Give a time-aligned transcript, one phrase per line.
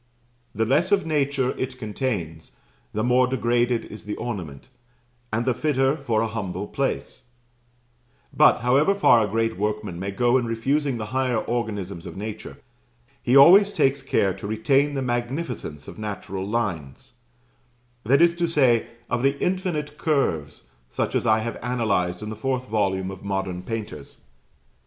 [0.55, 2.53] The less of nature it contains,
[2.91, 4.67] the more degraded is the ornament,
[5.31, 7.25] and the fitter for a humble place;
[8.35, 12.57] but, however far a great workman may go in refusing the higher organisms of nature,
[13.21, 17.13] he always takes care to retain the magnificence of natural lines;
[18.03, 22.35] that is to say, of the infinite curves, such as I have analyzed in the
[22.35, 24.19] fourth volume of "Modern Painters."